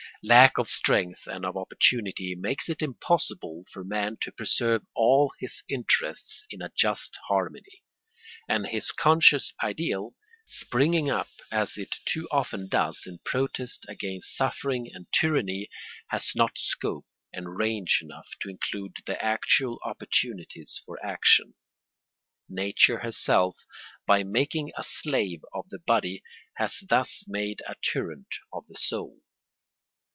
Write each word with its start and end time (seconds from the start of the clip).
Lack 0.23 0.59
of 0.59 0.69
strength 0.69 1.25
and 1.25 1.43
of 1.43 1.57
opportunity 1.57 2.35
makes 2.35 2.69
it 2.69 2.83
impossible 2.83 3.65
for 3.71 3.83
man 3.83 4.17
to 4.21 4.31
preserve 4.31 4.83
all 4.93 5.33
his 5.39 5.63
interests 5.67 6.45
in 6.51 6.61
a 6.61 6.71
just 6.77 7.17
harmony; 7.27 7.81
and 8.47 8.67
his 8.67 8.91
conscious 8.91 9.51
ideal, 9.63 10.13
springing 10.45 11.09
up 11.09 11.29
as 11.51 11.75
it 11.75 11.95
too 12.05 12.27
often 12.29 12.67
does 12.67 13.07
in 13.07 13.17
protest 13.25 13.83
against 13.89 14.37
suffering 14.37 14.91
and 14.93 15.11
tyranny, 15.11 15.67
has 16.09 16.33
not 16.35 16.55
scope 16.55 17.07
and 17.33 17.57
range 17.57 17.97
enough 18.03 18.29
to 18.41 18.49
include 18.49 18.95
the 19.07 19.19
actual 19.25 19.79
opportunities 19.83 20.83
for 20.85 21.03
action. 21.03 21.55
Nature 22.47 22.99
herself, 22.99 23.65
by 24.05 24.21
making 24.23 24.71
a 24.77 24.83
slave 24.83 25.41
of 25.51 25.67
the 25.69 25.79
body, 25.79 26.21
has 26.57 26.81
thus 26.87 27.23
made 27.27 27.63
a 27.67 27.73
tyrant 27.83 28.27
of 28.53 28.67
the 28.67 28.75
soul. 28.75 29.21